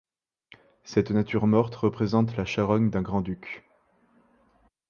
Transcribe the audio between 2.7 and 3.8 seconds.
d'un grand-duc.